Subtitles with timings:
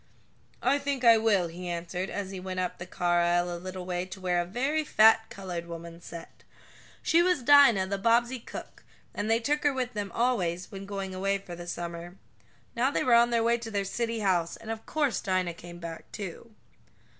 [0.63, 3.85] "I think I will," he answered, as he went up the car aisle a little
[3.85, 6.43] way to where a very fat colored woman sat.
[7.03, 8.83] She was Dinah, the Bobbsey cook,
[9.13, 12.15] and they took her with them always when going away for the summer.
[12.75, 15.77] Now they were on their way to their city house, and of course Dinah came
[15.77, 16.49] back, too.